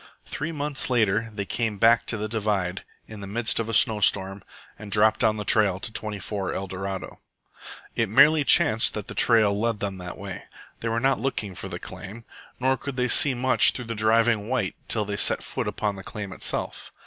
[0.25, 3.99] Three months later they came back over the divide in the midst of a snow
[3.99, 4.41] storm
[4.79, 7.19] and dropped down the trail to 24 ELDORADO.
[7.95, 10.45] It merely chanced that the trail led them that way.
[10.79, 12.25] They were not looking for the claim.
[12.59, 16.03] Nor could they see much through the driving white till they set foot upon the
[16.03, 16.91] claim itself.